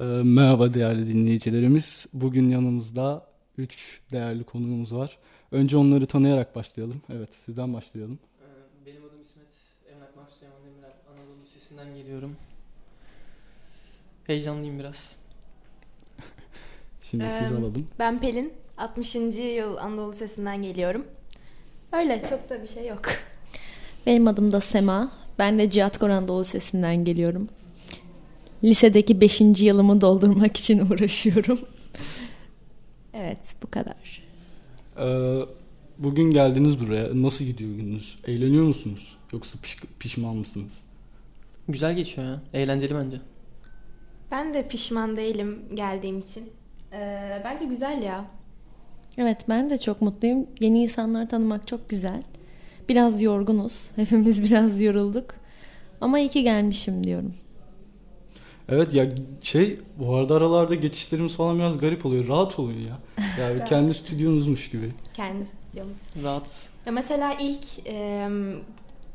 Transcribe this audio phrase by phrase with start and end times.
[0.00, 2.06] Ee, merhaba değerli dinleyicilerimiz.
[2.12, 3.26] Bugün yanımızda
[3.58, 5.18] 3 değerli konuğumuz var.
[5.52, 7.02] Önce onları tanıyarak başlayalım.
[7.12, 8.18] Evet sizden başlayalım.
[8.42, 9.46] Ee, Benim adım İsmet.
[9.94, 10.92] Emlak Mark Süleyman Demirel.
[11.12, 12.36] Anadolu Lisesi'nden geliyorum.
[14.24, 15.16] Heyecanlıyım biraz.
[17.02, 17.88] Şimdi Ee, siz alalım.
[17.98, 18.52] Ben Pelin.
[18.78, 19.14] 60.
[19.56, 21.04] yıl Anadolu Lisesi'nden geliyorum.
[21.92, 23.02] Öyle çok da bir şey yok.
[24.06, 25.12] Benim adım da Sema.
[25.38, 27.48] Ben de Cihat Koran Doğu Sesi'nden geliyorum.
[28.64, 29.40] Lisedeki 5.
[29.40, 31.58] yılımı doldurmak için uğraşıyorum.
[33.14, 34.22] evet bu kadar.
[34.98, 35.38] Ee,
[35.98, 37.22] bugün geldiniz buraya.
[37.22, 38.18] Nasıl gidiyor gününüz?
[38.26, 39.16] Eğleniyor musunuz?
[39.32, 40.80] Yoksa piş- pişman mısınız?
[41.68, 42.40] Güzel geçiyor ya.
[42.54, 43.16] Eğlenceli bence.
[44.30, 46.44] Ben de pişman değilim geldiğim için.
[46.92, 48.24] Ee, bence güzel ya.
[49.18, 50.46] Evet ben de çok mutluyum.
[50.60, 52.22] Yeni insanlar tanımak çok güzel.
[52.88, 53.90] Biraz yorgunuz.
[53.96, 55.34] Hepimiz biraz yorulduk.
[56.00, 57.34] Ama iyi ki gelmişim diyorum.
[58.68, 59.06] Evet ya
[59.42, 62.28] şey bu arada aralarda geçişlerimiz falan biraz garip oluyor.
[62.28, 62.98] Rahat olun ya.
[63.40, 64.92] Yani kendi stüdyonuzmuş gibi.
[65.14, 66.00] Kendisi diyoruz.
[66.22, 66.70] Rahatız.
[66.86, 68.28] Ya mesela ilk e,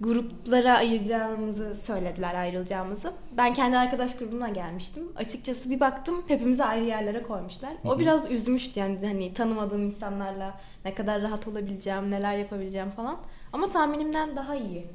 [0.00, 3.12] gruplara ayıracağımızı söylediler ayrılacağımızı.
[3.36, 5.02] Ben kendi arkadaş grubuna gelmiştim.
[5.16, 7.70] Açıkçası bir baktım hepimizi ayrı yerlere koymuşlar.
[7.84, 13.16] O biraz üzmüştü yani hani tanımadığım insanlarla ne kadar rahat olabileceğim, neler yapabileceğim falan.
[13.52, 14.86] Ama tahminimden daha iyi.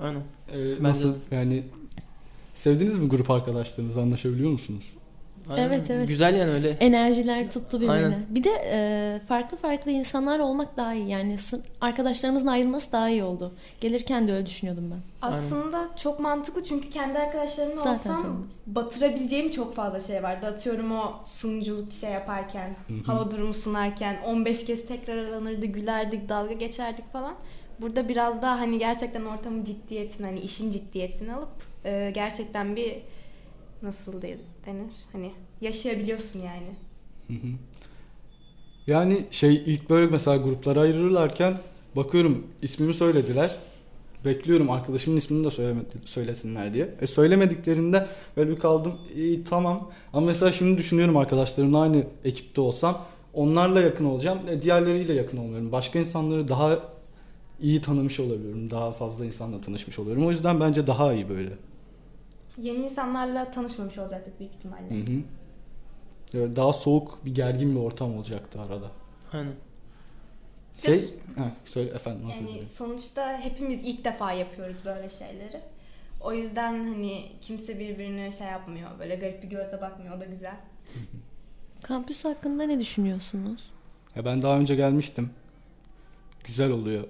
[0.00, 0.22] Aynen.
[0.52, 1.64] Ee, nasıl yani
[2.54, 4.84] sevdiniz mi grup arkadaşlarınızı anlaşabiliyor musunuz?
[5.50, 5.62] Aynen.
[5.62, 6.08] Evet, evet.
[6.08, 6.70] Güzel yani öyle.
[6.70, 7.92] Enerjiler tuttu birbirine.
[7.92, 8.26] Aynen.
[8.28, 11.08] Bir de e, farklı farklı insanlar olmak daha iyi.
[11.08, 11.36] Yani
[11.80, 13.52] arkadaşlarımızın ayrılması daha iyi oldu.
[13.80, 15.28] Gelirken de öyle düşünüyordum ben.
[15.28, 18.54] Aslında çok mantıklı çünkü kendi arkadaşlarımla Zaten olsam tanımıyoruz.
[18.66, 20.46] batırabileceğim çok fazla şey vardı.
[20.46, 22.98] Atıyorum o sunuculuk şey yaparken, Hı hı.
[23.06, 27.34] hava durumu sunarken 15 kez tekrar aranırdı, gülerdik, dalga geçerdik falan.
[27.80, 32.96] Burada biraz daha hani gerçekten ortamın ciddiyetini, hani işin ciddiyetini alıp e, gerçekten bir
[33.82, 34.92] nasıl de- denir?
[35.12, 35.30] Hani
[35.60, 36.66] yaşayabiliyorsun yani.
[38.86, 41.54] Yani şey ilk böyle mesela gruplara ayrılırlarken
[41.96, 43.56] bakıyorum ismimi söylediler.
[44.24, 46.94] Bekliyorum arkadaşımın ismini de söylemedi, söylesinler diye.
[47.00, 48.06] E söylemediklerinde
[48.36, 48.92] böyle bir kaldım.
[49.16, 49.90] İyi tamam.
[50.12, 54.38] Ama mesela şimdi düşünüyorum arkadaşlarımla aynı ekipte olsam onlarla yakın olacağım.
[54.50, 55.72] E, diğerleriyle yakın olmuyorum.
[55.72, 56.78] Başka insanları daha
[57.60, 58.70] iyi tanımış olabiliyorum.
[58.70, 60.26] Daha fazla insanla tanışmış oluyorum.
[60.26, 61.50] O yüzden bence daha iyi böyle.
[62.58, 64.90] Yeni insanlarla tanışmamış olacaktık büyük ihtimalle.
[64.90, 65.20] Hı hı.
[66.34, 68.90] Evet, Daha soğuk bir gergin bir ortam olacaktı arada.
[69.32, 69.52] Aynen.
[70.82, 71.00] Şey,
[71.36, 72.66] heh, söyle efendim nasıl Yani diyeyim?
[72.66, 75.60] sonuçta hepimiz ilk defa yapıyoruz böyle şeyleri.
[76.20, 78.90] O yüzden hani kimse birbirine şey yapmıyor.
[78.98, 80.16] Böyle garip bir gözle bakmıyor.
[80.16, 80.56] O da güzel.
[81.82, 83.70] Kampüs hakkında ne düşünüyorsunuz?
[84.16, 85.30] Ya ben daha önce gelmiştim.
[86.44, 87.04] Güzel oluyor.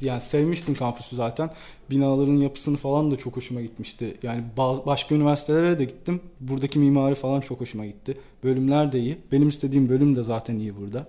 [0.00, 1.50] Yani sevmiştim kampüsü zaten.
[1.90, 4.16] Binaların yapısını falan da çok hoşuma gitmişti.
[4.22, 6.20] Yani ba- başka üniversitelere de gittim.
[6.40, 8.18] Buradaki mimari falan çok hoşuma gitti.
[8.44, 9.18] Bölümler de iyi.
[9.32, 11.06] Benim istediğim bölüm de zaten iyi burada.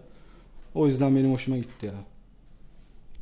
[0.75, 1.94] O yüzden benim hoşuma gitti ya.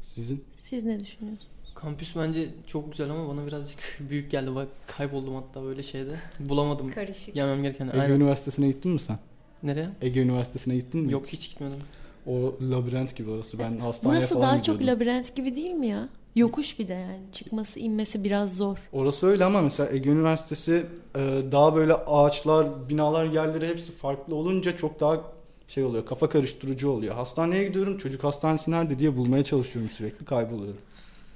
[0.03, 0.43] Sizin?
[0.55, 1.47] Siz ne düşünüyorsunuz?
[1.75, 4.55] Kampüs bence çok güzel ama bana birazcık büyük geldi.
[4.55, 6.15] Bak kayboldum hatta böyle şeyde.
[6.39, 6.91] Bulamadım.
[6.91, 7.33] Karışık.
[7.35, 7.87] Gelmem gereken.
[7.87, 8.15] Ege Aynen.
[8.15, 9.19] Üniversitesi'ne gittin mi sen?
[9.63, 9.89] Nereye?
[10.01, 11.11] Ege Üniversitesi'ne gittin mi?
[11.11, 11.33] Yok hiç?
[11.39, 11.79] hiç gitmedim.
[12.29, 13.59] O labirent gibi orası.
[13.59, 15.01] Ben hastaneye Burası falan daha çok gidiyordum.
[15.01, 16.09] labirent gibi değil mi ya?
[16.35, 17.19] Yokuş bir de yani.
[17.31, 18.77] Çıkması inmesi biraz zor.
[18.93, 20.85] Orası öyle ama mesela Ege Üniversitesi
[21.15, 21.19] e,
[21.51, 25.17] daha böyle ağaçlar, binalar yerleri hepsi farklı olunca çok daha
[25.67, 26.05] şey oluyor.
[26.05, 27.15] Kafa karıştırıcı oluyor.
[27.15, 27.97] Hastaneye gidiyorum.
[27.97, 30.25] Çocuk hastanesi nerede diye bulmaya çalışıyorum sürekli.
[30.25, 30.81] Kayboluyorum.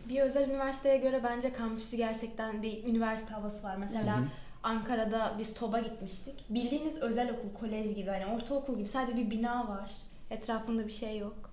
[0.10, 3.78] Bir özel üniversiteye göre bence kampüsü gerçekten bir üniversite havası var.
[3.80, 4.26] Mesela Hı hı.
[4.64, 6.36] Ankara'da biz TOB'a gitmiştik.
[6.50, 9.92] Bildiğiniz özel okul, kolej gibi hani ortaokul gibi sadece bir bina var.
[10.34, 11.50] Etrafında bir şey yok.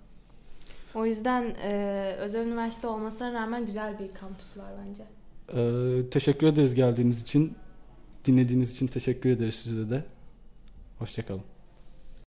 [0.94, 5.02] O yüzden e, özel üniversite olmasına rağmen güzel bir kampüsü var bence.
[5.54, 7.54] E, teşekkür ederiz geldiğiniz için.
[8.24, 10.04] Dinlediğiniz için teşekkür ederiz size de.
[10.98, 11.42] Hoşçakalın.